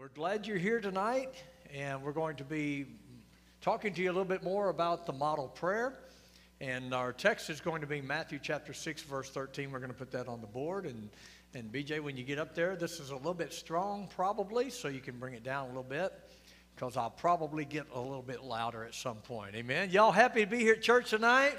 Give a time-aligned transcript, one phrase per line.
[0.00, 1.34] We're glad you're here tonight,
[1.74, 2.86] and we're going to be
[3.60, 5.98] talking to you a little bit more about the model prayer.
[6.58, 9.70] And our text is going to be Matthew chapter 6, verse 13.
[9.70, 10.86] We're going to put that on the board.
[10.86, 11.10] And,
[11.52, 14.88] and BJ, when you get up there, this is a little bit strong, probably, so
[14.88, 16.14] you can bring it down a little bit,
[16.74, 19.54] because I'll probably get a little bit louder at some point.
[19.54, 19.90] Amen.
[19.90, 21.58] Y'all happy to be here at church tonight?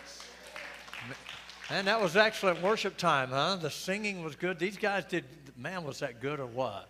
[1.69, 3.57] And that was excellent worship time, huh?
[3.57, 4.57] The singing was good.
[4.57, 6.89] These guys did, man, was that good or what?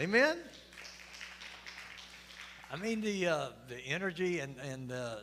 [0.00, 0.38] Amen?
[2.72, 5.16] I mean, the, uh, the energy and, and uh,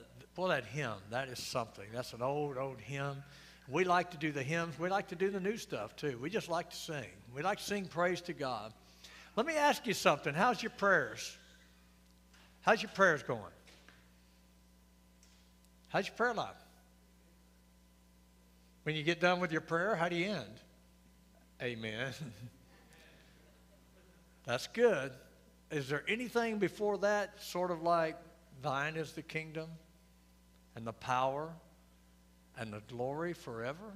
[0.48, 1.86] that hymn, that is something.
[1.94, 3.22] That's an old, old hymn.
[3.68, 4.80] We like to do the hymns.
[4.80, 6.18] We like to do the new stuff, too.
[6.22, 7.06] We just like to sing.
[7.36, 8.74] We like to sing praise to God.
[9.36, 10.34] Let me ask you something.
[10.34, 11.38] How's your prayers?
[12.62, 13.42] How's your prayers going?
[15.90, 16.56] How's your prayer life?
[18.84, 20.62] When you get done with your prayer, how do you end?
[21.62, 22.14] Amen.
[24.52, 25.14] That's good.
[25.72, 28.18] Is there anything before that sort of like,
[28.62, 29.70] thine is the kingdom
[30.76, 31.54] and the power
[32.58, 33.94] and the glory forever?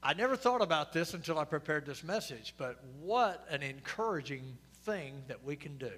[0.00, 5.20] I never thought about this until I prepared this message, but what an encouraging thing
[5.26, 5.90] that we can do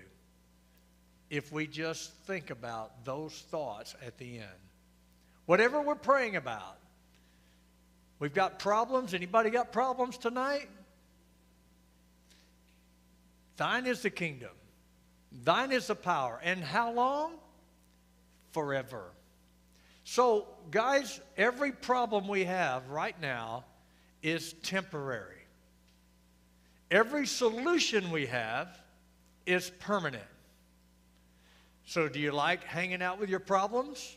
[1.29, 4.63] if we just think about those thoughts at the end.
[5.45, 6.79] Whatever we're praying about,
[8.19, 9.13] we've got problems.
[9.13, 10.71] Anybody got problems tonight?
[13.57, 14.53] Thine is the kingdom,
[15.45, 16.41] thine is the power.
[16.43, 17.35] And how long?
[18.53, 19.05] Forever.
[20.05, 23.65] So, guys, every problem we have right now
[24.23, 25.39] is temporary.
[26.91, 28.79] Every solution we have
[29.47, 30.25] is permanent.
[31.87, 34.17] So, do you like hanging out with your problems?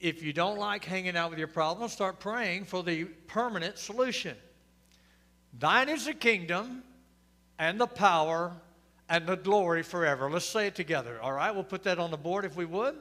[0.00, 4.36] If you don't like hanging out with your problems, start praying for the permanent solution.
[5.58, 6.82] Thine is the kingdom,
[7.58, 8.52] and the power
[9.08, 10.30] and the glory forever.
[10.30, 11.50] Let's say it together, all right?
[11.50, 12.94] We'll put that on the board if we would.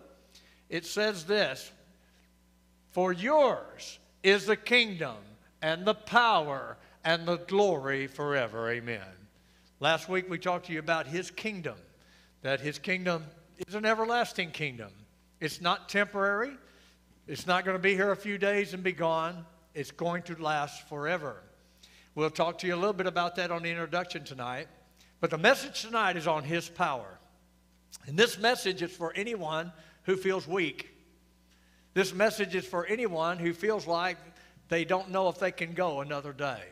[0.70, 1.72] It says this
[2.92, 5.18] For yours is the kingdom
[5.62, 8.70] and the power and the glory forever.
[8.72, 9.02] Amen.
[9.80, 11.78] Last week we talked to you about his kingdom,
[12.42, 13.26] that his kingdom
[13.68, 14.92] is an everlasting kingdom.
[15.40, 16.52] It's not temporary,
[17.28, 19.46] it's not going to be here a few days and be gone.
[19.74, 21.44] It's going to last forever.
[22.18, 24.68] We'll talk to you a little bit about that on the introduction tonight.
[25.22, 27.20] But the message tonight is on His power.
[28.08, 30.90] And this message is for anyone who feels weak.
[31.94, 34.18] This message is for anyone who feels like
[34.68, 36.64] they don't know if they can go another day.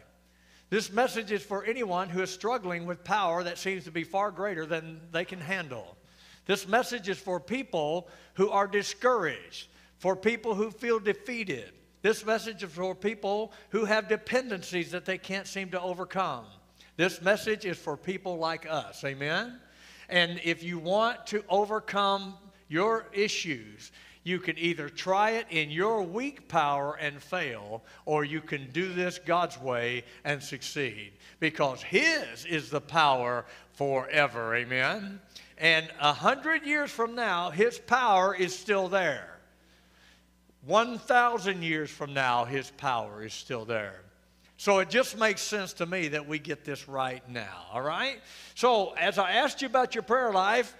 [0.72, 4.32] This message is for anyone who is struggling with power that seems to be far
[4.32, 5.96] greater than they can handle.
[6.48, 9.68] This message is for people who are discouraged,
[10.00, 11.72] for people who feel defeated,
[12.06, 16.46] this message is for people who have dependencies that they can't seem to overcome.
[16.98, 19.04] This message is for people like us.
[19.04, 19.60] Amen?
[20.08, 22.36] And if you want to overcome
[22.68, 23.92] your issues,
[24.24, 28.94] you can either try it in your weak power and fail, or you can do
[28.94, 31.14] this God's way and succeed.
[31.40, 34.56] Because His is the power forever.
[34.56, 35.20] Amen?
[35.58, 39.35] And a hundred years from now, His power is still there.
[40.66, 44.02] 1,000 years from now, his power is still there.
[44.58, 48.20] So it just makes sense to me that we get this right now, all right?
[48.56, 50.76] So, as I asked you about your prayer life,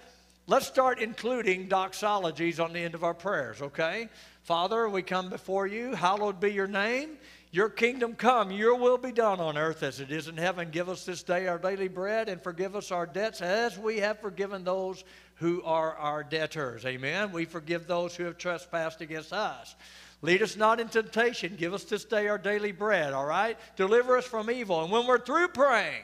[0.46, 4.08] let's start including doxologies on the end of our prayers, okay?
[4.42, 5.94] Father, we come before you.
[5.94, 7.18] Hallowed be your name.
[7.52, 10.70] Your kingdom come, your will be done on earth as it is in heaven.
[10.70, 14.20] Give us this day our daily bread and forgive us our debts as we have
[14.20, 15.04] forgiven those
[15.36, 16.84] who are our debtors.
[16.84, 17.32] Amen.
[17.32, 19.74] We forgive those who have trespassed against us.
[20.22, 21.56] Lead us not in temptation.
[21.56, 23.58] Give us this day our daily bread, all right?
[23.76, 24.82] Deliver us from evil.
[24.82, 26.02] And when we're through praying,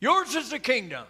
[0.00, 1.06] yours is the kingdom.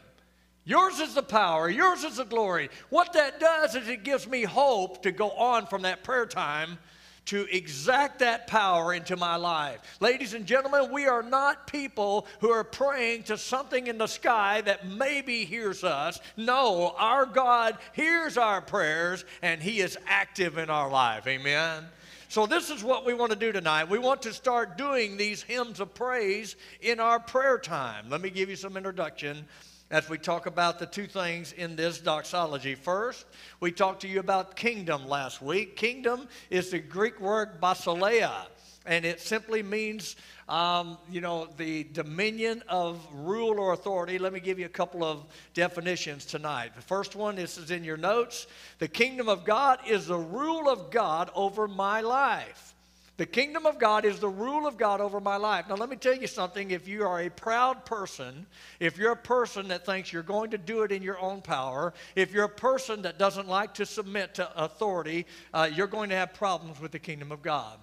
[0.64, 1.68] Yours is the power.
[1.68, 2.70] Yours is the glory.
[2.90, 6.78] What that does is it gives me hope to go on from that prayer time
[7.27, 9.81] to exact that power into my life.
[10.00, 14.60] Ladies and gentlemen, we are not people who are praying to something in the sky
[14.63, 16.21] that maybe hears us.
[16.36, 21.27] No, our God hears our prayers and He is active in our life.
[21.27, 21.84] Amen.
[22.28, 23.91] So, this is what we want to do tonight.
[23.91, 28.09] We want to start doing these hymns of praise in our prayer time.
[28.09, 29.45] Let me give you some introduction
[29.92, 32.74] as we talk about the two things in this doxology.
[32.74, 33.27] First,
[33.60, 35.77] we talked to you about kingdom last week.
[35.77, 38.47] Kingdom is the Greek word basileia,
[38.86, 40.16] and it simply means,
[40.48, 44.18] um, you know, the dominion of rule or authority.
[44.18, 46.74] Let me give you a couple of definitions tonight.
[46.74, 48.47] The first one, this is in your notes.
[48.78, 52.74] The kingdom of God is the rule of God over my life.
[53.22, 55.69] The kingdom of God is the rule of God over my life.
[55.69, 56.72] Now, let me tell you something.
[56.72, 58.47] If you are a proud person,
[58.80, 61.95] if you're a person that thinks you're going to do it in your own power,
[62.16, 66.16] if you're a person that doesn't like to submit to authority, uh, you're going to
[66.16, 67.78] have problems with the kingdom of God.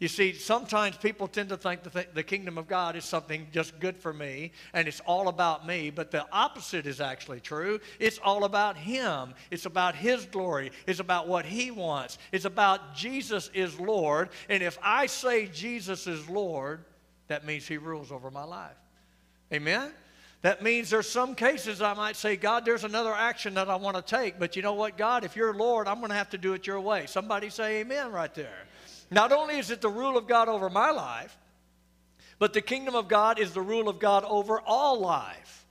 [0.00, 3.46] You see, sometimes people tend to think the, th- the kingdom of God is something
[3.52, 7.80] just good for me and it's all about me, but the opposite is actually true.
[7.98, 12.94] It's all about Him, it's about His glory, it's about what He wants, it's about
[12.94, 14.30] Jesus is Lord.
[14.48, 16.82] And if I say Jesus is Lord,
[17.28, 18.76] that means He rules over my life.
[19.52, 19.92] Amen?
[20.40, 23.96] That means there's some cases I might say, God, there's another action that I want
[23.98, 26.38] to take, but you know what, God, if you're Lord, I'm going to have to
[26.38, 27.04] do it your way.
[27.04, 28.66] Somebody say amen right there.
[29.10, 31.36] Not only is it the rule of God over my life,
[32.38, 35.66] but the kingdom of God is the rule of God over all life.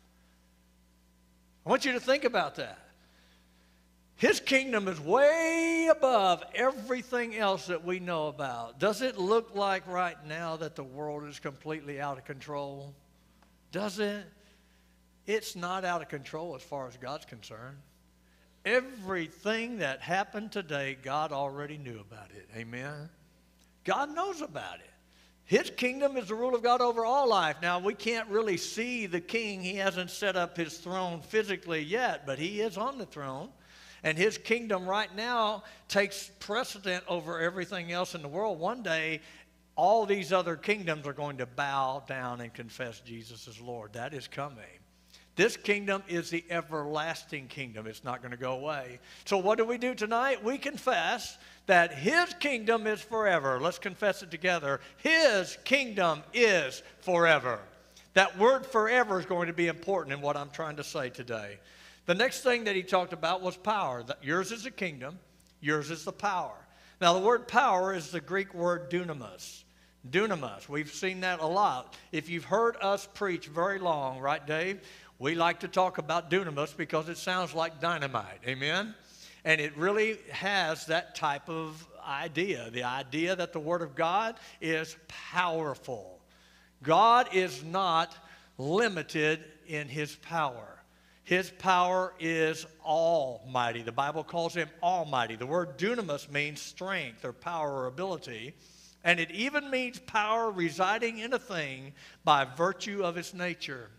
[1.65, 2.79] I want you to think about that.
[4.15, 8.77] His kingdom is way above everything else that we know about.
[8.77, 12.93] Does it look like right now that the world is completely out of control?
[13.71, 14.25] Does it?
[15.25, 17.77] It's not out of control as far as God's concerned.
[18.65, 22.49] Everything that happened today, God already knew about it.
[22.57, 23.09] Amen.
[23.83, 24.89] God knows about it.
[25.45, 27.57] His kingdom is the rule of God over all life.
[27.61, 29.61] Now, we can't really see the king.
[29.61, 33.49] He hasn't set up his throne physically yet, but he is on the throne.
[34.03, 38.59] And his kingdom right now takes precedent over everything else in the world.
[38.59, 39.21] One day,
[39.75, 43.93] all these other kingdoms are going to bow down and confess Jesus as Lord.
[43.93, 44.78] That is coming.
[45.39, 47.87] This kingdom is the everlasting kingdom.
[47.87, 48.99] It's not going to go away.
[49.23, 50.43] So, what do we do tonight?
[50.43, 53.57] We confess that His kingdom is forever.
[53.57, 54.81] Let's confess it together.
[54.97, 57.61] His kingdom is forever.
[58.15, 61.59] That word forever is going to be important in what I'm trying to say today.
[62.05, 64.03] The next thing that he talked about was power.
[64.21, 65.19] Yours is the kingdom,
[65.61, 66.57] yours is the power.
[66.99, 69.63] Now, the word power is the Greek word dunamis.
[70.09, 70.67] Dunamis.
[70.67, 71.95] We've seen that a lot.
[72.11, 74.81] If you've heard us preach very long, right, Dave?
[75.19, 78.39] We like to talk about dunamis because it sounds like dynamite.
[78.47, 78.95] Amen?
[79.43, 84.35] And it really has that type of idea the idea that the Word of God
[84.61, 86.19] is powerful.
[86.81, 88.15] God is not
[88.57, 90.79] limited in His power.
[91.29, 93.83] His power is almighty.
[93.83, 95.35] The Bible calls him almighty.
[95.35, 98.55] The word dunamis means strength or power or ability,
[99.03, 101.93] and it even means power residing in a thing
[102.23, 103.91] by virtue of its nature.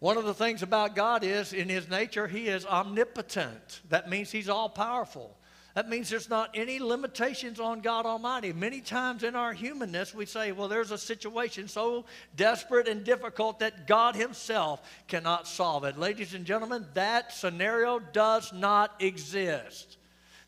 [0.00, 3.82] One of the things about God is, in his nature, he is omnipotent.
[3.90, 5.36] That means he's all powerful.
[5.74, 8.52] That means there's not any limitations on God Almighty.
[8.52, 13.60] Many times in our humanness, we say, well, there's a situation so desperate and difficult
[13.60, 15.98] that God Himself cannot solve it.
[15.98, 19.98] Ladies and gentlemen, that scenario does not exist.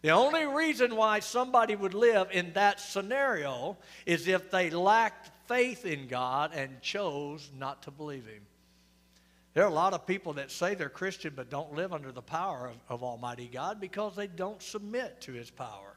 [0.00, 3.76] The only reason why somebody would live in that scenario
[4.06, 8.42] is if they lacked faith in God and chose not to believe Him.
[9.54, 12.22] There are a lot of people that say they're Christian but don't live under the
[12.22, 15.94] power of, of, Almighty God because they don't submit to His power.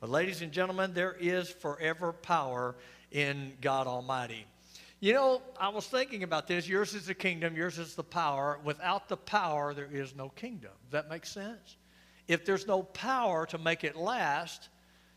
[0.00, 2.76] But, ladies and gentlemen, there is forever power
[3.10, 4.46] in God Almighty.
[5.00, 6.68] You know, I was thinking about this.
[6.68, 8.60] Yours is the kingdom, yours is the power.
[8.64, 10.72] Without the power, there is no kingdom.
[10.84, 11.76] Does that make sense?
[12.28, 14.68] If there's no power to make it last,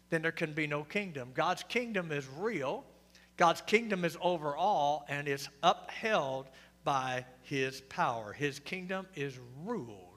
[0.10, 1.32] then there can be no kingdom.
[1.34, 2.86] God's kingdom is real,
[3.36, 6.48] God's kingdom is over all, and it's upheld
[6.84, 8.34] by his power.
[8.34, 10.14] His kingdom is ruled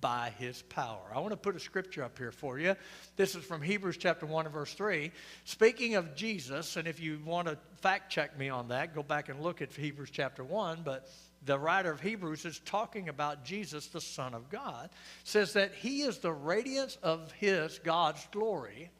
[0.00, 1.10] by his power.
[1.14, 2.76] I want to put a scripture up here for you.
[3.16, 5.10] This is from Hebrews chapter 1 and verse 3.
[5.44, 9.28] Speaking of Jesus, and if you want to fact check me on that, go back
[9.28, 11.08] and look at Hebrews chapter 1, but
[11.44, 14.90] the writer of Hebrews is talking about Jesus, the Son of God,
[15.24, 18.90] says that he is the radiance of his, God's glory,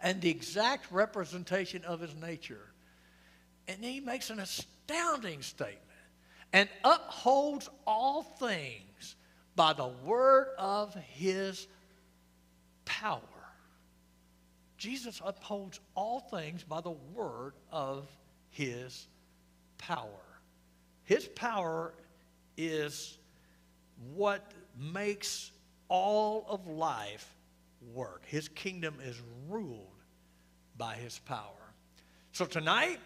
[0.00, 2.72] and the exact representation of his nature.
[3.66, 5.87] And he makes an astounding statement
[6.52, 9.16] and upholds all things
[9.54, 11.66] by the word of his
[12.84, 13.20] power.
[14.78, 18.08] Jesus upholds all things by the word of
[18.50, 19.08] his
[19.76, 20.08] power.
[21.04, 21.92] His power
[22.56, 23.18] is
[24.14, 25.50] what makes
[25.88, 27.34] all of life
[27.94, 28.22] work.
[28.26, 30.02] His kingdom is ruled
[30.76, 31.74] by his power.
[32.32, 32.98] So tonight,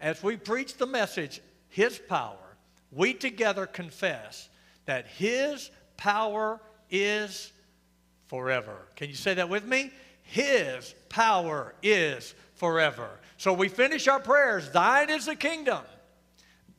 [0.00, 2.47] as we preach the message, his power,
[2.92, 4.48] we together confess
[4.86, 7.52] that His power is
[8.26, 8.76] forever.
[8.96, 9.90] Can you say that with me?
[10.22, 13.08] His power is forever.
[13.36, 14.70] So we finish our prayers.
[14.70, 15.82] Thine is the kingdom,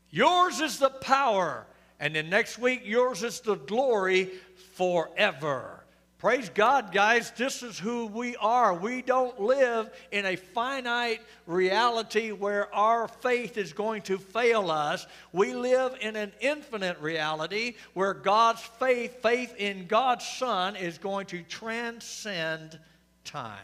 [0.10, 1.66] yours is the power,
[2.00, 4.30] and then next week, yours is the glory
[4.76, 5.79] forever.
[6.20, 7.32] Praise God, guys.
[7.32, 8.74] This is who we are.
[8.74, 15.08] We don't live in a finite reality where our faith is going to fail us.
[15.32, 21.28] We live in an infinite reality where God's faith, faith in God's Son, is going
[21.28, 22.78] to transcend
[23.24, 23.56] time.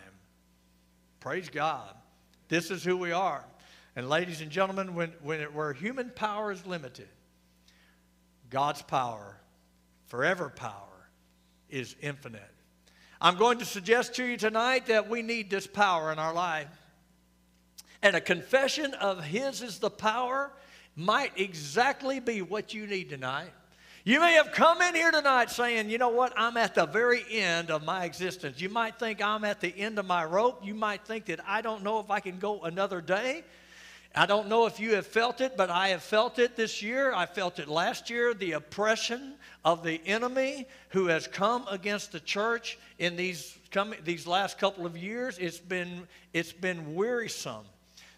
[1.20, 1.94] Praise God.
[2.48, 3.44] This is who we are.
[3.98, 7.10] And, ladies and gentlemen, when, when it, where human power is limited,
[8.50, 9.36] God's power,
[10.06, 10.95] forever power,
[11.70, 12.42] is infinite.
[13.22, 16.68] I'm going to suggest to you tonight that we need this power in our life.
[18.02, 20.52] And a confession of His is the power
[20.96, 23.52] might exactly be what you need tonight.
[24.04, 27.24] You may have come in here tonight saying, you know what, I'm at the very
[27.32, 28.62] end of my existence.
[28.62, 30.64] You might think I'm at the end of my rope.
[30.64, 33.44] You might think that I don't know if I can go another day.
[34.18, 37.14] I don't know if you have felt it, but I have felt it this year.
[37.14, 39.34] I felt it last year the oppression
[39.66, 44.86] of the enemy who has come against the church in these, coming, these last couple
[44.86, 45.38] of years.
[45.38, 47.66] It's been, it's been wearisome.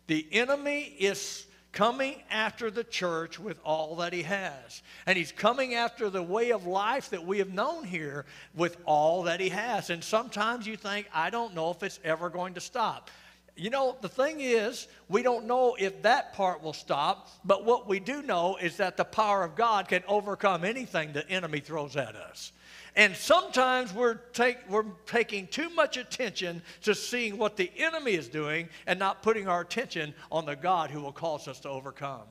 [0.06, 4.84] The enemy is coming after the church with all that he has.
[5.08, 8.26] And he's coming after the way of life that we have known here
[8.56, 9.90] with all that he has.
[9.90, 13.10] And sometimes you think, I don't know if it's ever going to stop.
[13.58, 17.88] You know, the thing is, we don't know if that part will stop, but what
[17.88, 21.98] we do know is that the power of God can overcome anything the enemy throws
[21.98, 22.52] at us.
[22.96, 28.28] And sometimes we're, take, we're taking too much attention to seeing what the enemy is
[28.28, 32.24] doing and not putting our attention on the God who will cause us to overcome.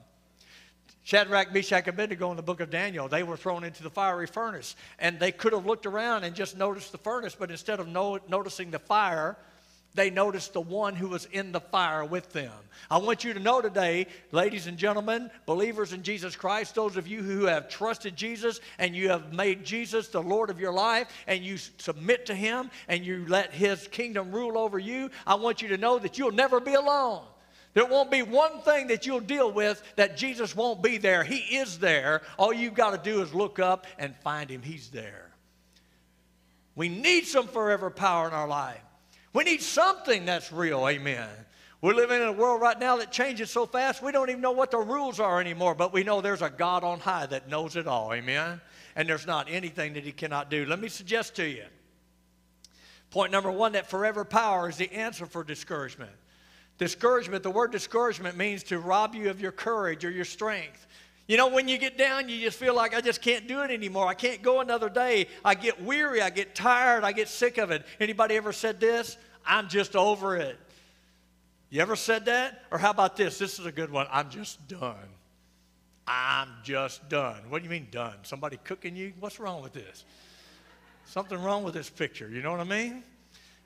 [1.02, 4.26] Shadrach, Meshach, and Abednego in the book of Daniel, they were thrown into the fiery
[4.26, 4.74] furnace.
[4.98, 8.18] And they could have looked around and just noticed the furnace, but instead of no,
[8.28, 9.36] noticing the fire,
[9.96, 12.52] they noticed the one who was in the fire with them.
[12.90, 17.08] I want you to know today, ladies and gentlemen, believers in Jesus Christ, those of
[17.08, 21.08] you who have trusted Jesus and you have made Jesus the Lord of your life
[21.26, 25.62] and you submit to Him and you let His kingdom rule over you, I want
[25.62, 27.24] you to know that you'll never be alone.
[27.74, 31.24] There won't be one thing that you'll deal with that Jesus won't be there.
[31.24, 32.22] He is there.
[32.38, 34.62] All you've got to do is look up and find Him.
[34.62, 35.30] He's there.
[36.74, 38.80] We need some forever power in our life.
[39.36, 40.88] We need something that's real.
[40.88, 41.28] Amen.
[41.82, 44.52] We're living in a world right now that changes so fast, we don't even know
[44.52, 47.76] what the rules are anymore, but we know there's a God on high that knows
[47.76, 48.14] it all.
[48.14, 48.62] Amen.
[48.96, 50.64] And there's not anything that He cannot do.
[50.64, 51.64] Let me suggest to you
[53.10, 56.10] point number one that forever power is the answer for discouragement.
[56.78, 60.86] Discouragement, the word discouragement means to rob you of your courage or your strength.
[61.28, 63.70] You know, when you get down, you just feel like I just can't do it
[63.70, 64.06] anymore.
[64.06, 65.26] I can't go another day.
[65.44, 67.84] I get weary, I get tired, I get sick of it.
[68.00, 69.18] Anybody ever said this?
[69.46, 70.58] I'm just over it.
[71.70, 72.62] You ever said that?
[72.70, 73.38] Or how about this?
[73.38, 74.06] This is a good one.
[74.10, 74.94] I'm just done.
[76.06, 77.40] I'm just done.
[77.48, 78.14] What do you mean done?
[78.22, 79.12] Somebody cooking you?
[79.18, 80.04] What's wrong with this?
[81.04, 82.28] Something wrong with this picture.
[82.28, 83.02] You know what I mean?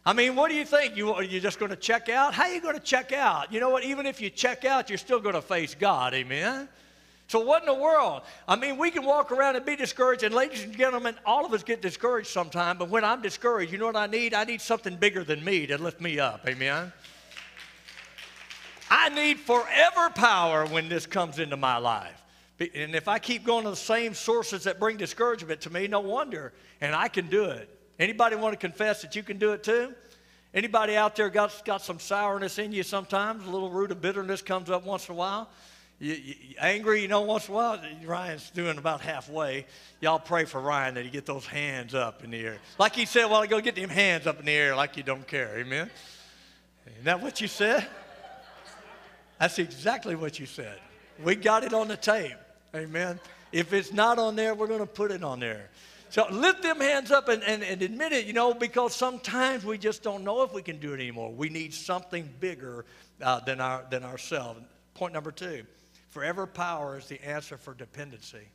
[0.05, 0.97] I mean, what do you think?
[0.97, 2.33] You, are you just going to check out?
[2.33, 3.53] How are you going to check out?
[3.53, 3.85] You know what?
[3.85, 6.15] Even if you check out, you're still going to face God.
[6.15, 6.69] Amen?
[7.31, 8.23] So, what in the world?
[8.49, 11.53] I mean, we can walk around and be discouraged, and ladies and gentlemen, all of
[11.53, 14.35] us get discouraged sometime, but when I'm discouraged, you know what I need?
[14.35, 16.45] I need something bigger than me to lift me up.
[16.49, 16.93] Amen?
[18.91, 22.21] I need forever power when this comes into my life.
[22.59, 26.01] And if I keep going to the same sources that bring discouragement to me, no
[26.01, 26.53] wonder.
[26.81, 27.71] And I can do it.
[28.01, 29.95] Anybody want to confess that you can do it too?
[30.53, 33.47] Anybody out there got, got some sourness in you sometimes?
[33.47, 35.49] A little root of bitterness comes up once in a while?
[36.01, 39.67] You, you, angry, you know, once in a while, Ryan's doing about halfway.
[40.01, 42.57] Y'all pray for Ryan that he get those hands up in the air.
[42.79, 45.27] Like he said, well, go get them hands up in the air like you don't
[45.27, 45.59] care.
[45.59, 45.91] Amen?
[46.87, 47.87] Isn't that what you said?
[49.39, 50.79] That's exactly what you said.
[51.23, 52.33] We got it on the tape.
[52.75, 53.21] Amen?
[53.53, 55.69] If it's not on there, we're going to put it on there.
[56.09, 59.77] So lift them hands up and, and, and admit it, you know, because sometimes we
[59.77, 61.31] just don't know if we can do it anymore.
[61.31, 62.87] We need something bigger
[63.21, 64.61] uh, than, our, than ourselves.
[64.95, 65.65] Point number two
[66.11, 68.49] Forever power is the answer for dependency.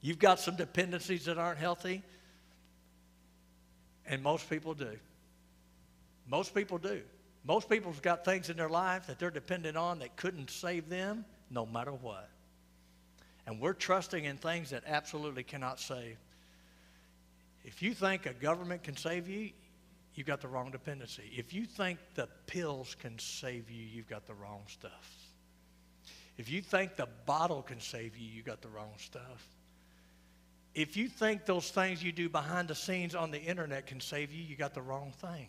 [0.00, 2.02] You've got some dependencies that aren't healthy,
[4.06, 4.96] and most people do.
[6.26, 7.02] Most people do.
[7.44, 11.24] Most people's got things in their life that they're dependent on that couldn't save them
[11.50, 12.28] no matter what.
[13.46, 16.16] And we're trusting in things that absolutely cannot save.
[17.64, 19.50] If you think a government can save you,
[20.14, 21.30] you've got the wrong dependency.
[21.36, 25.29] If you think the pills can save you, you've got the wrong stuff.
[26.40, 29.46] If you think the bottle can save you, you got the wrong stuff.
[30.74, 34.32] If you think those things you do behind the scenes on the internet can save
[34.32, 35.48] you, you got the wrong thing.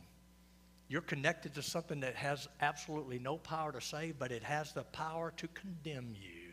[0.89, 4.83] You're connected to something that has absolutely no power to save, but it has the
[4.83, 6.51] power to condemn you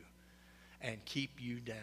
[0.82, 1.76] and keep you down.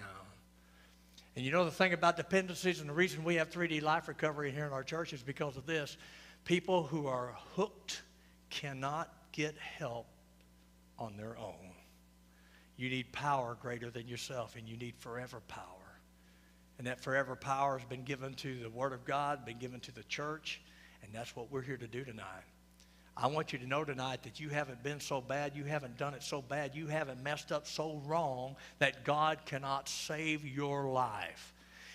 [1.36, 4.52] And you know the thing about dependencies, and the reason we have 3D life recovery
[4.52, 5.98] here in our church is because of this.
[6.46, 8.02] People who are hooked
[8.50, 10.08] cannot get help
[10.98, 11.75] on their own.
[12.78, 15.64] You need power greater than yourself, and you need forever power.
[16.78, 19.94] And that forever power has been given to the Word of God, been given to
[19.94, 20.62] the church,
[21.04, 22.44] and that's what we're here to do tonight.
[23.18, 26.14] I want you to know tonight that you haven't been so bad, you haven't done
[26.14, 31.54] it so bad, you haven't messed up so wrong that God cannot save your life.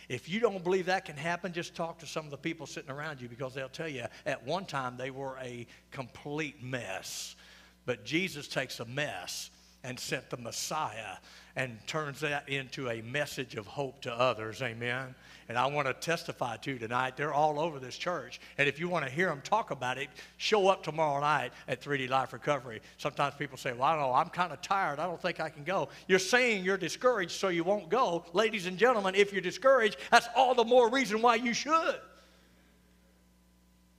[0.09, 2.91] If you don't believe that can happen, just talk to some of the people sitting
[2.91, 7.37] around you because they'll tell you at one time they were a complete mess.
[7.85, 9.51] But Jesus takes a mess
[9.83, 11.17] and sent the Messiah
[11.57, 14.63] and turns that into a message of hope to others.
[14.63, 15.15] Amen.
[15.49, 17.17] And I want to testify to you tonight.
[17.17, 18.41] They're all over this church.
[18.57, 21.83] And if you want to hear them talk about it, show up tomorrow night at
[21.83, 22.81] 3D Life Recovery.
[22.99, 25.01] Sometimes people say, Well, I don't know, I'm kind of tired.
[25.01, 25.89] I don't think I can go.
[26.07, 28.25] You're saying you're discouraged, so you won't go.
[28.33, 31.97] Ladies and gentlemen, if you're discouraged, that's all the more reason why you should.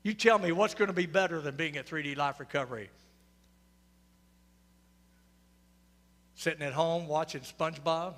[0.03, 2.89] You tell me what's going to be better than being at 3D Life Recovery?
[6.41, 8.15] Sitting at home watching SpongeBob?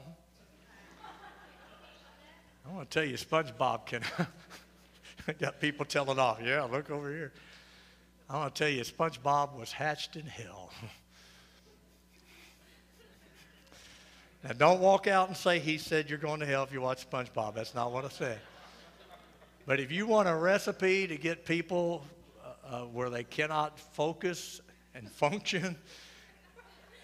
[2.65, 4.01] I want to tell you, SpongeBob can.
[5.39, 6.39] got people telling off.
[6.42, 7.34] Yeah, look over here.
[8.30, 10.72] I want to tell you, SpongeBob was hatched in hell.
[14.46, 17.06] now, don't walk out and say he said you're going to hell if you watch
[17.10, 17.56] SpongeBob.
[17.56, 18.39] That's not what I said.
[19.65, 22.06] But if you want a recipe to get people
[22.42, 24.62] uh, uh, where they cannot focus
[24.96, 25.75] and function,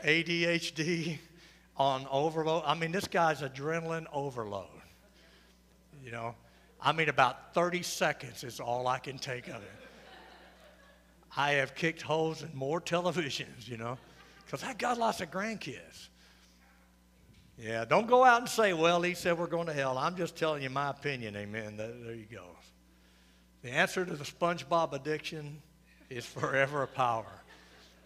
[0.04, 1.18] ADHD
[1.78, 4.68] on overload, I mean, this guy's adrenaline overload.
[6.04, 6.36] You know,
[6.82, 9.72] I mean, about 30 seconds is all I can take of it.
[11.36, 13.98] I have kicked holes in more televisions, you know,
[14.46, 16.10] because I got lots of grandkids.
[17.58, 19.98] Yeah, don't go out and say, well, he said we're going to hell.
[19.98, 21.76] I'm just telling you my opinion, amen.
[21.76, 22.46] There you go.
[23.64, 25.62] The answer to the SpongeBob addiction
[26.10, 27.26] is forever power.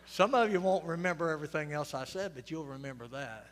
[0.05, 3.47] Some of you won't remember everything else I said, but you'll remember that.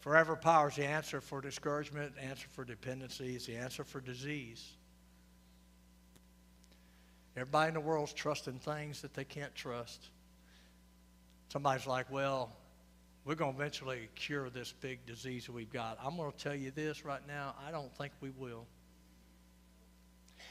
[0.00, 4.68] Forever power is the answer for discouragement, answer for dependency, it's the answer for disease.
[7.36, 10.08] Everybody in the world's trusting things that they can't trust.
[11.50, 12.50] Somebody's like, well,
[13.24, 15.98] we're going to eventually cure this big disease we've got.
[16.04, 18.66] I'm going to tell you this right now I don't think we will.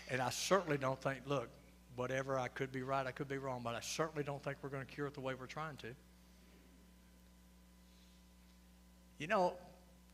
[0.09, 1.49] And I certainly don't think, look,
[1.95, 4.69] whatever, I could be right, I could be wrong, but I certainly don't think we're
[4.69, 5.87] going to cure it the way we're trying to.
[9.19, 9.53] You know,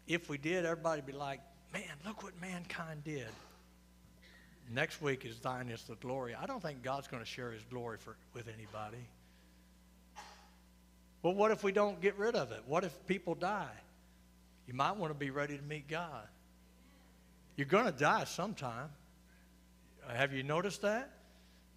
[0.08, 1.40] if we did, everybody would be like,
[1.74, 3.28] man, look what mankind did.
[4.70, 6.36] Next week is thine is the glory.
[6.36, 9.08] I don't think God's going to share his glory for, with anybody.
[11.24, 12.62] Well, what if we don't get rid of it?
[12.68, 13.72] What if people die?
[14.68, 16.28] You might want to be ready to meet God.
[17.56, 18.90] You're going to die sometime.
[20.08, 21.10] Have you noticed that?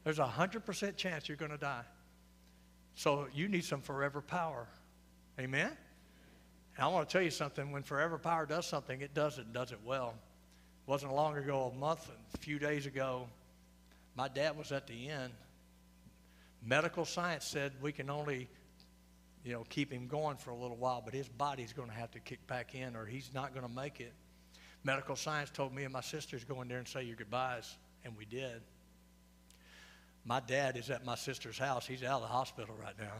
[0.04, 1.84] There's a 100% chance you're going to die.
[2.94, 4.66] So you need some forever power.
[5.38, 5.70] Amen?
[6.76, 7.72] And I want to tell you something.
[7.72, 10.14] When Forever Power does something, it does it does it well.
[10.86, 13.26] It wasn't long ago, a month, a few days ago,
[14.16, 15.32] my dad was at the end.
[16.64, 18.48] Medical science said we can only,
[19.44, 22.10] you know, keep him going for a little while, but his body's going to have
[22.10, 24.12] to kick back in or he's not going to make it.
[24.84, 28.16] Medical science told me and my sisters go in there and say your goodbyes, and
[28.16, 28.62] we did.
[30.24, 31.86] My dad is at my sister's house.
[31.86, 33.12] He's out of the hospital right now.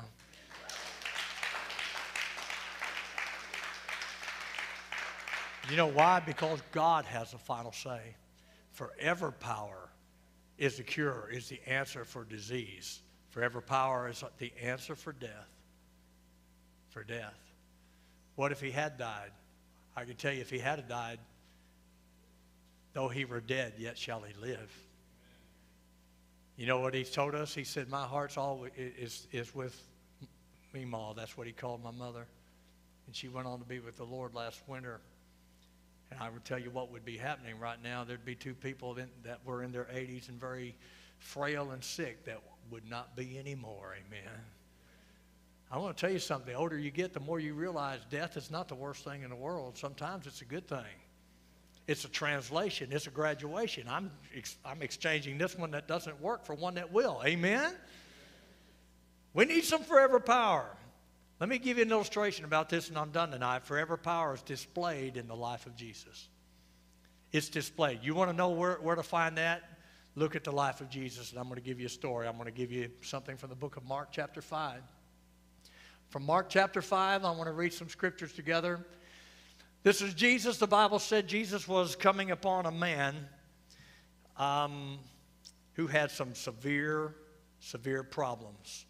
[5.71, 6.21] You know why?
[6.21, 8.01] Because God has the final say.
[8.73, 9.89] Forever power
[10.59, 13.01] is the cure, is the answer for disease.
[13.31, 15.49] Forever power is the answer for death.
[16.89, 17.39] For death.
[18.35, 19.31] What if he had died?
[19.97, 21.19] I can tell you if he had died,
[22.93, 24.71] though he were dead, yet shall he live.
[26.61, 27.55] You know what he told us?
[27.55, 29.83] He said, My heart's always is, is with
[30.75, 31.17] Meemaw.
[31.17, 32.27] That's what he called my mother.
[33.07, 35.01] And she went on to be with the Lord last winter.
[36.11, 38.05] And I would tell you what would be happening right now.
[38.05, 38.95] There'd be two people
[39.25, 40.77] that were in their 80s and very
[41.19, 43.97] frail and sick that would not be anymore.
[44.07, 44.29] Amen.
[45.71, 46.53] I want to tell you something.
[46.53, 49.31] The older you get, the more you realize death is not the worst thing in
[49.31, 49.79] the world.
[49.79, 50.85] Sometimes it's a good thing.
[51.87, 52.91] It's a translation.
[52.93, 53.87] It's a graduation.
[53.89, 57.21] I'm, ex- I'm exchanging this one that doesn't work for one that will.
[57.25, 57.75] Amen?
[59.35, 60.67] We need some forever power.
[61.41, 63.63] Let me give you an illustration about this, and I'm done tonight.
[63.63, 66.29] Forever power is displayed in the life of Jesus.
[67.33, 68.01] It's displayed.
[68.03, 69.63] You want to know where, where to find that?
[70.17, 72.27] Look at the life of Jesus, and I'm going to give you a story.
[72.27, 74.83] I'm going to give you something from the book of Mark, chapter 5.
[76.11, 78.85] From Mark chapter 5, I want to read some scriptures together.
[79.83, 80.59] This is Jesus.
[80.59, 83.17] The Bible said Jesus was coming upon a man
[84.37, 84.99] um,
[85.73, 87.15] who had some severe,
[87.61, 88.85] severe problems.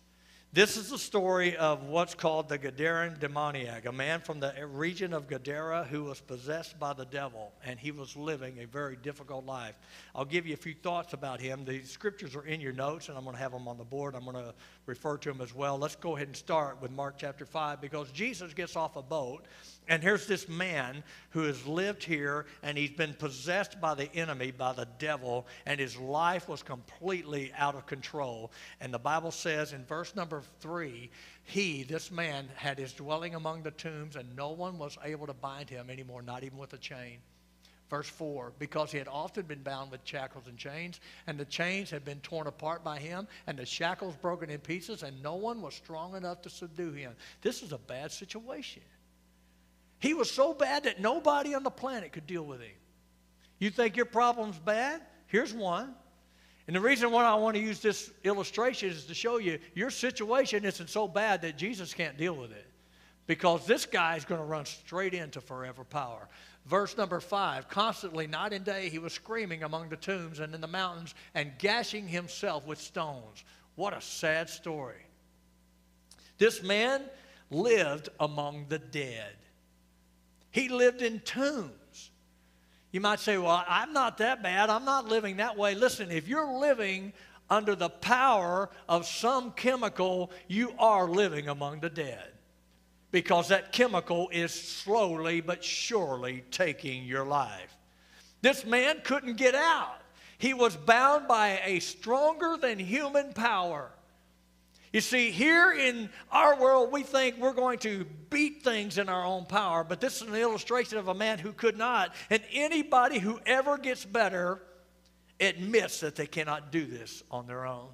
[0.53, 5.13] This is the story of what's called the Gadarean demoniac, a man from the region
[5.13, 9.47] of Gadara who was possessed by the devil, and he was living a very difficult
[9.47, 9.77] life.
[10.13, 11.65] I'll give you a few thoughts about him.
[11.65, 14.17] The scriptures are in your notes, and I'm going to have them on the board.
[14.17, 14.53] I'm going to
[14.91, 15.79] refer to them as well.
[15.79, 19.47] Let's go ahead and start with Mark chapter 5 because Jesus gets off a boat
[19.89, 24.51] and here's this man who has lived here and he's been possessed by the enemy,
[24.51, 28.53] by the devil, and his life was completely out of control.
[28.81, 31.11] And the Bible says in verse number three,
[31.45, 35.35] he, this man, had his dwelling among the tombs, and no one was able to
[35.35, 37.19] bind him anymore, not even with a chain.
[37.91, 41.91] Verse 4 because he had often been bound with shackles and chains, and the chains
[41.91, 45.61] had been torn apart by him, and the shackles broken in pieces, and no one
[45.61, 47.15] was strong enough to subdue him.
[47.43, 48.83] This is a bad situation.
[49.99, 52.71] He was so bad that nobody on the planet could deal with him.
[53.59, 55.03] You think your problem's bad?
[55.27, 55.95] Here's one.
[56.67, 59.91] And the reason why I want to use this illustration is to show you your
[59.91, 62.67] situation isn't so bad that Jesus can't deal with it.
[63.27, 66.29] Because this guy is going to run straight into forever power.
[66.71, 70.61] Verse number five constantly, night and day, he was screaming among the tombs and in
[70.61, 73.43] the mountains and gashing himself with stones.
[73.75, 75.05] What a sad story.
[76.39, 77.03] This man
[77.51, 79.35] lived among the dead.
[80.53, 82.13] He lived in tombs.
[82.93, 84.71] You might say, Well, I'm not that bad.
[84.71, 85.75] I'm not living that way.
[85.75, 87.13] Listen, if you're living
[87.51, 92.31] under the power of some chemical, you are living among the dead.
[93.13, 97.77] Because that chemical is slowly but surely taking your life.
[98.43, 99.97] This man couldn't get out.
[100.39, 103.91] He was bound by a stronger than human power.
[104.93, 109.25] You see, here in our world, we think we're going to beat things in our
[109.25, 112.15] own power, but this is an illustration of a man who could not.
[112.29, 114.61] And anybody who ever gets better
[115.39, 117.89] admits that they cannot do this on their own.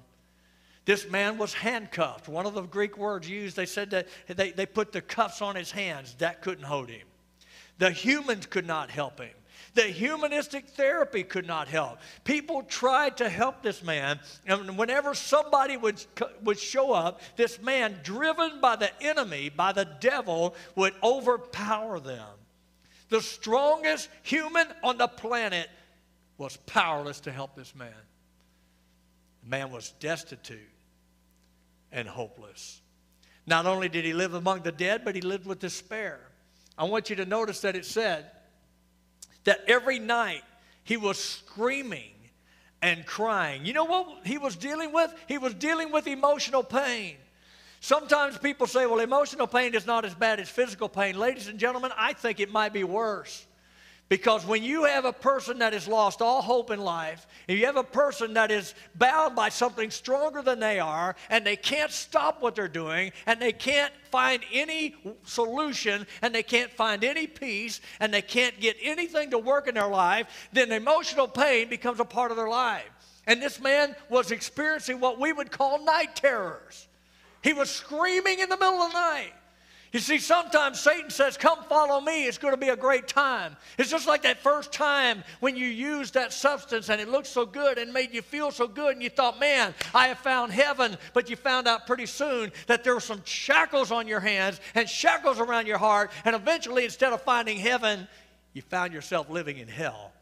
[0.87, 2.29] This man was handcuffed.
[2.29, 5.57] One of the Greek words used, they said that they, they put the cuffs on
[5.57, 6.15] his hands.
[6.19, 7.05] That couldn't hold him.
[7.77, 9.33] The humans could not help him.
[9.73, 11.99] The humanistic therapy could not help.
[12.23, 16.01] People tried to help this man, and whenever somebody would,
[16.43, 22.29] would show up, this man, driven by the enemy, by the devil, would overpower them.
[23.09, 25.69] The strongest human on the planet
[26.37, 27.91] was powerless to help this man.
[29.43, 30.76] The man was destitute
[31.91, 32.81] and hopeless.
[33.45, 36.19] Not only did he live among the dead, but he lived with despair.
[36.77, 38.29] I want you to notice that it said,
[39.45, 40.43] that every night
[40.83, 42.11] he was screaming
[42.81, 43.65] and crying.
[43.65, 45.13] You know what he was dealing with?
[45.27, 47.15] He was dealing with emotional pain.
[47.79, 51.17] Sometimes people say, well, emotional pain is not as bad as physical pain.
[51.17, 53.45] Ladies and gentlemen, I think it might be worse.
[54.09, 57.65] Because when you have a person that has lost all hope in life, and you
[57.65, 61.91] have a person that is bound by something stronger than they are, and they can't
[61.91, 67.27] stop what they're doing, and they can't find any solution, and they can't find any
[67.27, 71.99] peace, and they can't get anything to work in their life, then emotional pain becomes
[71.99, 72.85] a part of their life.
[73.25, 76.87] And this man was experiencing what we would call night terrors.
[77.43, 79.33] He was screaming in the middle of the night.
[79.97, 83.57] You see, sometimes Satan says, Come follow me, it's going to be a great time.
[83.79, 87.47] It's just like that first time when you used that substance and it looked so
[87.47, 90.99] good and made you feel so good, and you thought, Man, I have found heaven.
[91.13, 94.87] But you found out pretty soon that there were some shackles on your hands and
[94.87, 98.07] shackles around your heart, and eventually, instead of finding heaven,
[98.53, 100.13] you found yourself living in hell.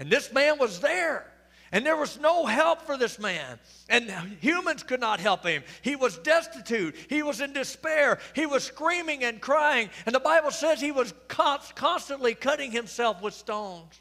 [0.00, 1.32] And this man was there.
[1.74, 3.58] And there was no help for this man.
[3.88, 4.08] And
[4.40, 5.64] humans could not help him.
[5.82, 6.94] He was destitute.
[7.08, 8.20] He was in despair.
[8.32, 9.90] He was screaming and crying.
[10.06, 14.00] And the Bible says he was constantly cutting himself with stones.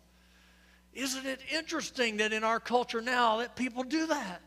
[0.94, 4.44] Isn't it interesting that in our culture now that people do that?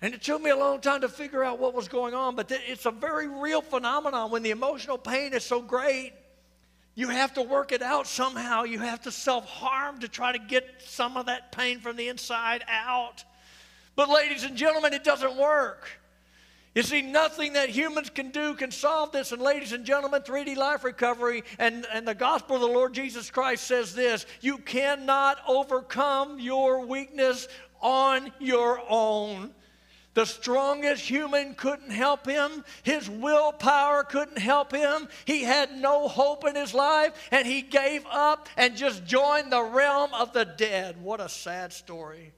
[0.00, 2.50] And it took me a long time to figure out what was going on, but
[2.50, 6.14] it's a very real phenomenon when the emotional pain is so great
[6.98, 8.64] you have to work it out somehow.
[8.64, 12.08] You have to self harm to try to get some of that pain from the
[12.08, 13.22] inside out.
[13.94, 15.88] But, ladies and gentlemen, it doesn't work.
[16.74, 19.30] You see, nothing that humans can do can solve this.
[19.30, 23.30] And, ladies and gentlemen, 3D Life Recovery and, and the gospel of the Lord Jesus
[23.30, 27.46] Christ says this you cannot overcome your weakness
[27.80, 29.54] on your own.
[30.14, 32.64] The strongest human couldn't help him.
[32.82, 35.08] His willpower couldn't help him.
[35.24, 39.62] He had no hope in his life, and he gave up and just joined the
[39.62, 41.00] realm of the dead.
[41.02, 42.32] What a sad story.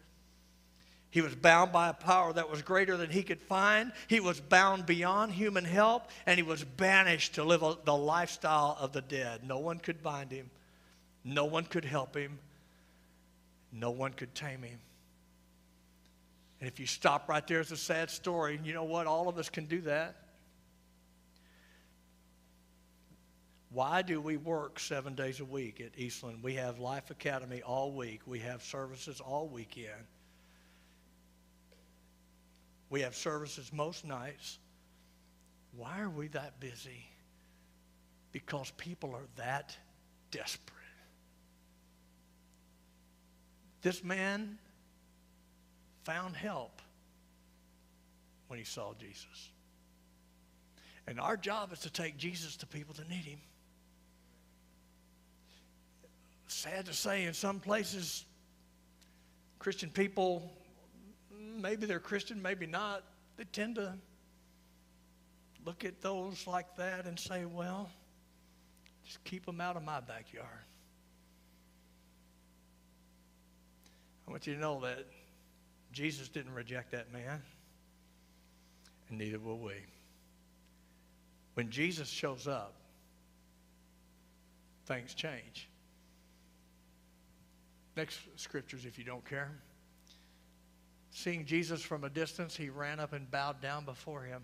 [1.11, 3.92] He was bound by a power that was greater than he could find.
[4.06, 8.92] He was bound beyond human help, and he was banished to live the lifestyle of
[8.92, 9.42] the dead.
[9.42, 10.50] No one could bind him,
[11.24, 12.38] no one could help him,
[13.72, 14.78] no one could tame him.
[16.60, 18.60] And if you stop right there, it's a sad story.
[18.62, 19.06] You know what?
[19.06, 20.16] All of us can do that.
[23.72, 26.42] Why do we work seven days a week at Eastland?
[26.42, 30.04] We have Life Academy all week, we have services all weekend.
[32.90, 34.58] We have services most nights.
[35.76, 37.06] Why are we that busy?
[38.32, 39.76] Because people are that
[40.32, 40.76] desperate.
[43.82, 44.58] This man
[46.10, 46.82] found help
[48.48, 49.50] when he saw Jesus.
[51.06, 53.38] And our job is to take Jesus to people that need him.
[56.48, 58.24] Sad to say, in some places,
[59.60, 60.50] Christian people
[61.60, 63.02] maybe they're Christian, maybe not,
[63.36, 63.94] they tend to
[65.64, 67.88] look at those like that and say, well,
[69.04, 70.48] just keep them out of my backyard.
[74.26, 75.06] I want you to know that
[75.92, 77.42] Jesus didn't reject that man,
[79.09, 79.74] and neither will we.
[81.55, 82.74] When Jesus shows up,
[84.87, 85.68] things change.
[87.96, 89.50] Next scriptures, if you don't care.
[91.11, 94.42] Seeing Jesus from a distance, he ran up and bowed down before him.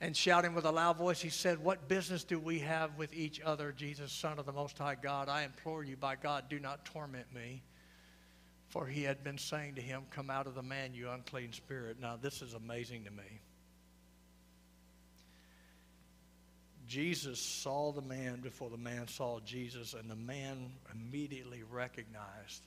[0.00, 3.40] And shouting with a loud voice, he said, What business do we have with each
[3.40, 5.28] other, Jesus, Son of the Most High God?
[5.28, 7.62] I implore you, by God, do not torment me.
[8.72, 11.98] For he had been saying to him, Come out of the man, you unclean spirit.
[12.00, 13.42] Now, this is amazing to me.
[16.88, 22.62] Jesus saw the man before the man saw Jesus, and the man immediately recognized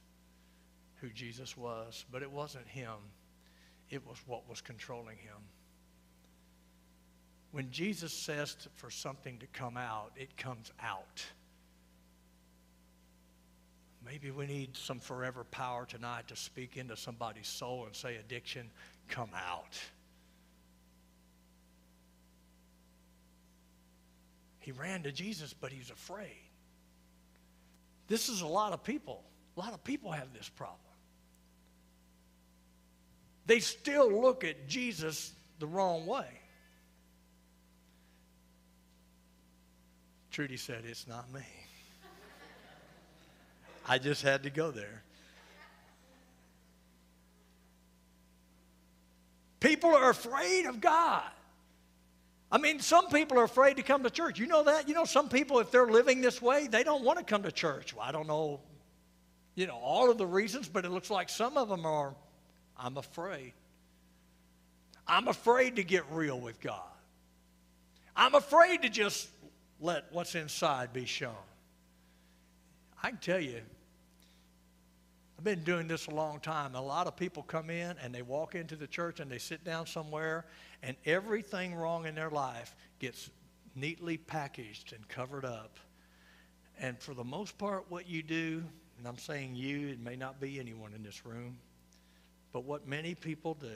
[0.98, 2.94] who Jesus was, but it wasn't him,
[3.90, 5.42] it was what was controlling him.
[7.52, 11.26] When Jesus says to, for something to come out, it comes out.
[14.06, 18.70] Maybe we need some forever power tonight to speak into somebody's soul and say, addiction,
[19.10, 19.80] come out.
[24.60, 26.38] He ran to Jesus, but he's afraid.
[28.08, 29.24] This is a lot of people.
[29.58, 30.80] A lot of people have this problem
[33.46, 36.28] they still look at Jesus the wrong way.
[40.32, 41.42] Trudy said, It's not me.
[43.88, 45.04] I just had to go there.
[49.60, 51.24] People are afraid of God.
[52.52, 54.40] I mean, some people are afraid to come to church.
[54.40, 54.88] You know that?
[54.88, 57.52] You know, some people, if they're living this way, they don't want to come to
[57.52, 57.96] church.
[57.96, 58.62] Well, I don't know,
[59.56, 62.16] you know, all of the reasons, but it looks like some of them are
[62.78, 63.54] I'm afraid.
[65.08, 66.82] I'm afraid to get real with God.
[68.16, 69.30] I'm afraid to just
[69.80, 71.34] let what's inside be shown.
[73.02, 73.62] I can tell you,
[75.46, 76.76] been doing this a long time.
[76.76, 79.64] A lot of people come in and they walk into the church and they sit
[79.64, 80.46] down somewhere,
[80.84, 83.30] and everything wrong in their life gets
[83.76, 85.78] neatly packaged and covered up.
[86.80, 88.64] And for the most part, what you do,
[88.98, 91.58] and I'm saying you, it may not be anyone in this room,
[92.52, 93.68] but what many people do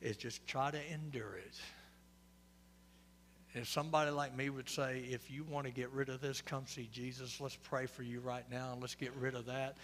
[0.00, 1.60] is just try to endure it.
[3.52, 6.66] If somebody like me would say, if you want to get rid of this, come
[6.66, 7.40] see Jesus.
[7.40, 9.76] Let's pray for you right now and let's get rid of that.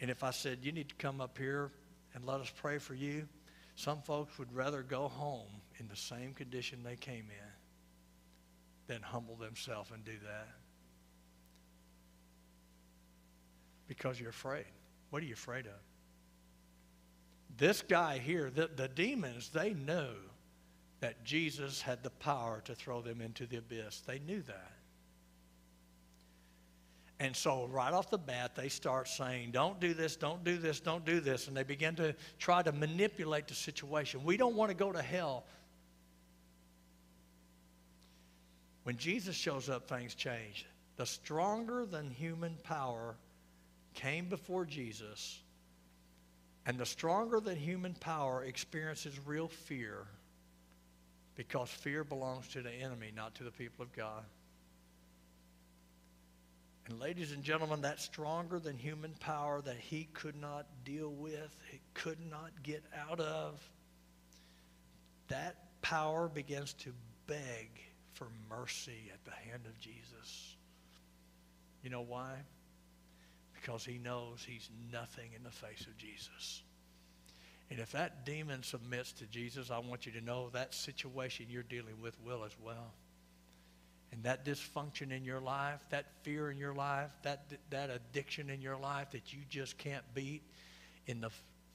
[0.00, 1.72] And if I said, you need to come up here
[2.14, 3.26] and let us pray for you,
[3.76, 7.52] some folks would rather go home in the same condition they came in
[8.86, 10.48] than humble themselves and do that.
[13.88, 14.64] Because you're afraid.
[15.10, 15.72] What are you afraid of?
[17.56, 20.14] This guy here, the, the demons, they knew
[21.00, 24.00] that Jesus had the power to throw them into the abyss.
[24.00, 24.72] They knew that.
[27.18, 30.80] And so, right off the bat, they start saying, Don't do this, don't do this,
[30.80, 31.48] don't do this.
[31.48, 34.22] And they begin to try to manipulate the situation.
[34.22, 35.44] We don't want to go to hell.
[38.82, 40.66] When Jesus shows up, things change.
[40.96, 43.16] The stronger than human power
[43.94, 45.40] came before Jesus
[46.66, 50.04] and the stronger than human power experiences real fear
[51.36, 54.24] because fear belongs to the enemy, not to the people of God.
[56.86, 61.60] And, ladies and gentlemen, that stronger than human power that he could not deal with,
[61.70, 63.60] he could not get out of,
[65.28, 66.92] that power begins to
[67.26, 67.68] beg
[68.12, 70.56] for mercy at the hand of Jesus.
[71.82, 72.36] You know why?
[73.66, 76.62] because he knows he's nothing in the face of Jesus.
[77.68, 81.64] And if that demon submits to Jesus, I want you to know that situation you're
[81.64, 82.94] dealing with will as well.
[84.12, 88.62] And that dysfunction in your life, that fear in your life, that, that addiction in
[88.62, 90.42] your life that you just can't beat,
[91.06, 91.30] in the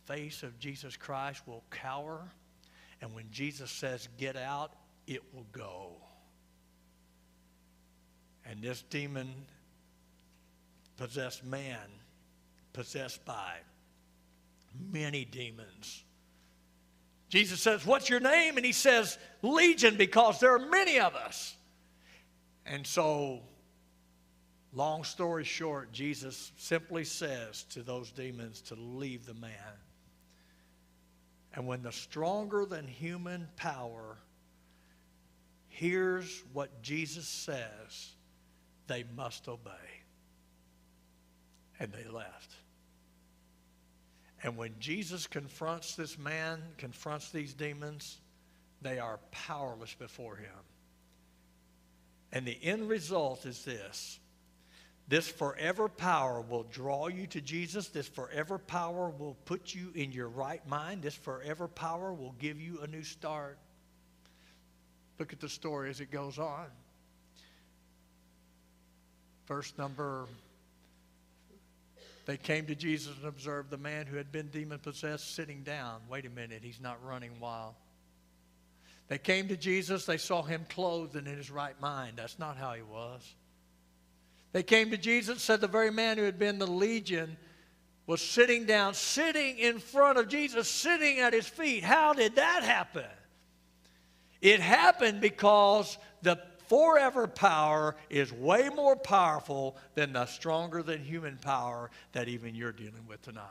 [0.06, 2.22] face of Jesus Christ will cower.
[3.02, 4.74] And when Jesus says, get out,
[5.08, 5.91] it will go.
[8.46, 9.34] And this demon
[10.98, 11.80] possessed man,
[12.74, 13.54] possessed by
[14.91, 16.04] many demons.
[17.30, 18.58] Jesus says, What's your name?
[18.58, 21.56] And he says, Legion, because there are many of us.
[22.71, 23.41] And so,
[24.71, 29.51] long story short, Jesus simply says to those demons to leave the man.
[31.53, 34.15] And when the stronger than human power
[35.67, 38.13] hears what Jesus says,
[38.88, 39.69] they must obey.
[41.77, 42.51] And they left.
[44.43, 48.21] And when Jesus confronts this man, confronts these demons,
[48.81, 50.70] they are powerless before him.
[52.34, 54.20] And the end result is this
[55.08, 57.89] this forever power will draw you to Jesus.
[57.89, 61.02] This forever power will put you in your right mind.
[61.02, 63.58] This forever power will give you a new start.
[65.20, 66.67] Look at the story as it goes on.
[69.48, 70.28] Verse number
[72.26, 76.00] they came to Jesus and observed the man who had been demon possessed sitting down.
[76.08, 77.74] Wait a minute, he's not running wild.
[79.12, 82.13] They came to Jesus, they saw him clothed and in his right mind.
[82.15, 83.36] That's not how he was.
[84.54, 87.36] They came to Jesus, said the very man who had been the legion
[88.08, 91.84] was sitting down, sitting in front of Jesus, sitting at his feet.
[91.84, 93.04] How did that happen?
[94.39, 101.36] It happened because the forever power is way more powerful than the stronger than human
[101.36, 103.43] power that even you're dealing with tonight.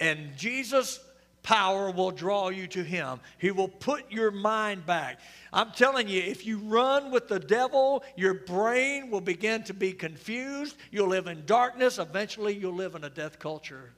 [0.00, 0.98] And Jesus'
[1.46, 3.20] power will draw you to Him.
[3.38, 5.20] He will put your mind back.
[5.52, 9.92] I'm telling you, if you run with the devil, your brain will begin to be
[9.92, 10.76] confused.
[10.90, 11.98] You'll live in darkness.
[11.98, 13.92] Eventually, you'll live in a death culture.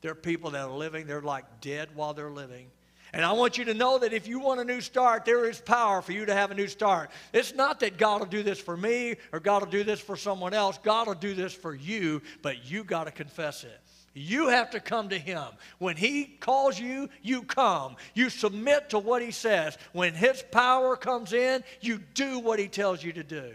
[0.00, 2.66] There are people that are living, they're like dead while they're living.
[3.12, 5.60] And I want you to know that if you want a new start, there is
[5.60, 7.10] power for you to have a new start.
[7.32, 10.16] It's not that God will do this for me or God will do this for
[10.16, 10.78] someone else.
[10.82, 13.80] God will do this for you, but you got to confess it.
[14.18, 15.44] You have to come to Him.
[15.78, 17.96] When He calls you, you come.
[18.14, 19.76] You submit to what He says.
[19.92, 23.52] When His power comes in, you do what He tells you to do.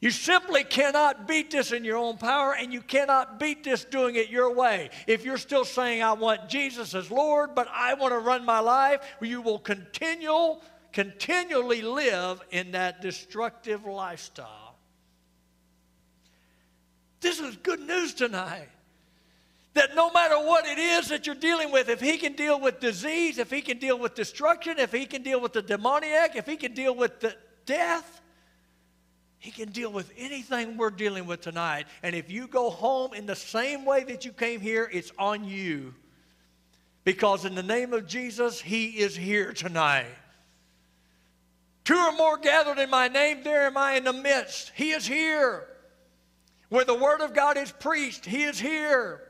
[0.00, 4.16] You simply cannot beat this in your own power, and you cannot beat this doing
[4.16, 4.90] it your way.
[5.06, 8.58] If you're still saying, I want Jesus as Lord, but I want to run my
[8.58, 10.56] life, you will continue,
[10.92, 14.74] continually live in that destructive lifestyle.
[17.20, 18.68] This is good news tonight.
[19.74, 22.78] That no matter what it is that you're dealing with, if he can deal with
[22.78, 26.46] disease, if he can deal with destruction, if he can deal with the demoniac, if
[26.46, 28.20] he can deal with the death,
[29.38, 31.86] he can deal with anything we're dealing with tonight.
[32.02, 35.44] And if you go home in the same way that you came here, it's on
[35.44, 35.94] you.
[37.04, 40.06] Because in the name of Jesus, He is here tonight.
[41.84, 44.70] Two or more gathered in my name, there am I in the midst.
[44.76, 45.66] He is here.
[46.68, 49.22] Where the Word of God is preached, He is here.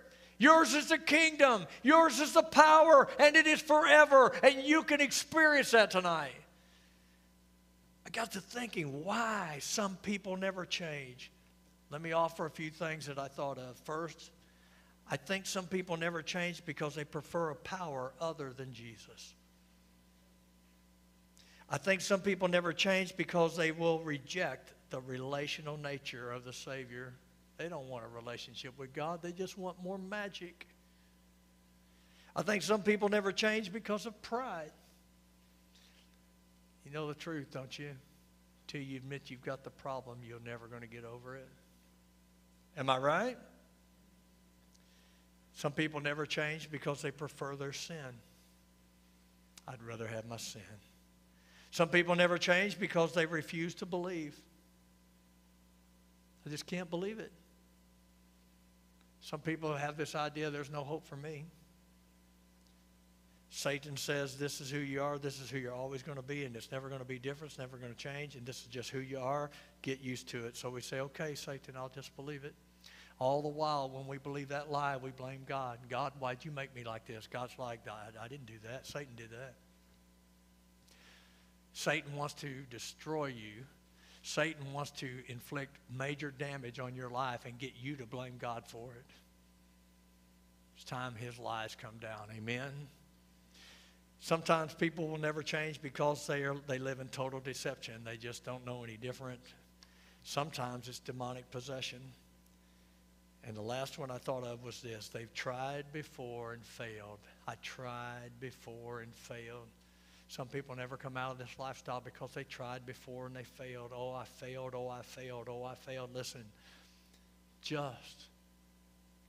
[0.43, 4.33] Yours is the kingdom, yours is the power, and it is forever.
[4.43, 6.35] And you can experience that tonight
[8.05, 11.31] I got to thinking why some people never change.
[11.91, 13.77] Let me offer a few things that I thought of.
[13.85, 14.33] First,
[15.09, 19.35] I think some people never change because they prefer a power other than Jesus.
[21.71, 26.53] I think some people never change because they will reject the relational nature of the
[26.53, 27.15] Savior.
[27.63, 30.67] They don't want a relationship with God, they just want more magic.
[32.35, 34.73] I think some people never change because of pride.
[36.85, 37.91] You know the truth, don't you?
[38.67, 41.47] Till you admit you've got the problem, you're never going to get over it.
[42.77, 43.39] Am I right?
[45.53, 48.19] Some people never change because they prefer their sin.
[49.69, 50.63] I'd rather have my sin.
[51.71, 54.37] Some people never change because they refuse to believe.
[56.45, 57.31] I just can't believe it.
[59.23, 61.47] Some people have this idea there's no hope for me.
[63.51, 66.45] Satan says, This is who you are, this is who you're always going to be,
[66.45, 68.67] and it's never going to be different, it's never going to change, and this is
[68.67, 69.51] just who you are.
[69.83, 70.57] Get used to it.
[70.57, 72.55] So we say, Okay, Satan, I'll just believe it.
[73.21, 75.79] All the while, when we believe that lie, we blame God.
[75.89, 77.29] God, why'd you make me like this?
[77.29, 78.87] God's like, I, I didn't do that.
[78.87, 79.55] Satan did that.
[81.73, 83.65] Satan wants to destroy you.
[84.23, 88.65] Satan wants to inflict major damage on your life and get you to blame God
[88.67, 89.07] for it.
[90.77, 92.29] It's time his lies come down.
[92.37, 92.71] Amen.
[94.21, 98.05] Sometimes people will never change because they, are, they live in total deception.
[98.05, 99.41] They just don't know any different.
[100.23, 102.01] Sometimes it's demonic possession.
[103.45, 107.19] And the last one I thought of was this they've tried before and failed.
[107.49, 109.67] I tried before and failed.
[110.33, 113.91] Some people never come out of this lifestyle because they tried before and they failed.
[113.95, 114.73] Oh, I failed.
[114.75, 115.49] Oh, I failed.
[115.51, 116.15] Oh, I failed.
[116.15, 116.43] Listen,
[117.61, 118.29] just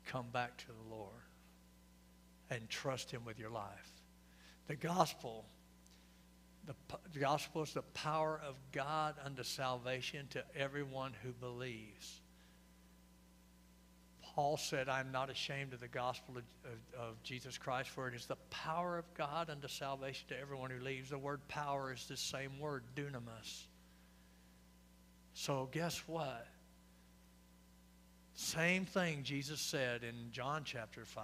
[0.06, 1.12] come back to the Lord
[2.50, 3.92] and trust Him with your life.
[4.68, 5.44] The gospel,
[6.66, 6.76] the,
[7.12, 12.22] the gospel is the power of God unto salvation to everyone who believes.
[14.36, 18.16] Paul said, I'm not ashamed of the gospel of, of, of, Jesus Christ, for it
[18.16, 21.12] is the power of God unto salvation to everyone who believes.
[21.12, 23.68] The word power is the same word, dunamis.
[25.36, 26.48] So, guess what?
[28.34, 31.24] Same thing Jesus said in John chapter 5.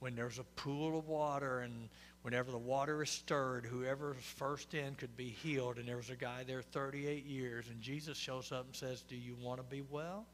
[0.00, 1.88] When there's a pool of water and
[2.20, 5.78] whenever the water is stirred, whoever's first in could be healed.
[5.78, 9.16] And there was a guy there 38 years, and Jesus shows up and says, Do
[9.16, 10.26] you want to be well?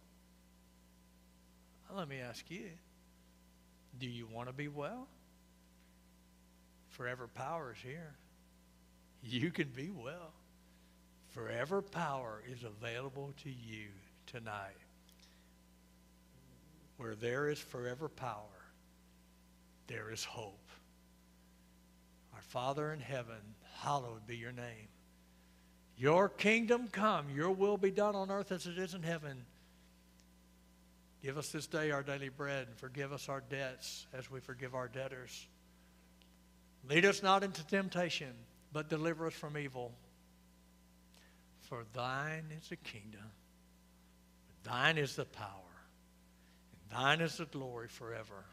[1.94, 2.68] Let me ask you
[3.98, 5.06] do you want to be well?
[6.88, 8.14] Forever power is here.
[9.22, 10.32] You can be well.
[11.30, 13.88] Forever power is available to you
[14.26, 14.76] tonight.
[16.96, 18.66] Where there is forever power,
[19.86, 20.68] there is hope.
[22.34, 23.40] Our Father in heaven,
[23.78, 24.88] hallowed be your name.
[25.96, 29.44] Your kingdom come, your will be done on earth as it is in heaven.
[31.22, 34.74] Give us this day our daily bread and forgive us our debts as we forgive
[34.74, 35.46] our debtors.
[36.88, 38.32] Lead us not into temptation,
[38.72, 39.92] but deliver us from evil.
[41.60, 43.30] For thine is the kingdom,
[44.64, 45.46] thine is the power,
[46.72, 48.44] and thine is the glory forever.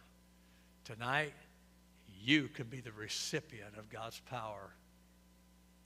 [0.86, 1.34] Tonight,
[2.22, 4.76] you can be the recipient of God's power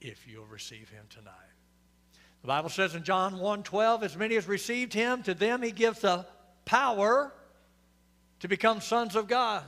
[0.00, 1.32] if you'll receive him tonight.
[2.42, 6.00] The Bible says in John 1:12, as many as received him, to them he gives
[6.00, 6.26] the
[6.64, 7.32] power
[8.40, 9.64] to become sons of God.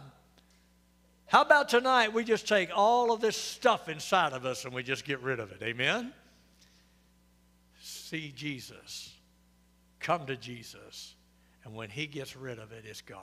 [1.26, 4.82] How about tonight we just take all of this stuff inside of us and we
[4.82, 5.62] just get rid of it?
[5.62, 6.12] Amen?
[7.80, 9.12] See Jesus.
[9.99, 11.14] Come to Jesus.
[11.64, 13.20] And when he gets rid of it, it's gone.